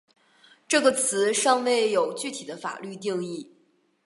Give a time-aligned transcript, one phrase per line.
[0.67, 3.51] 这个词尚未有具体的法律定义。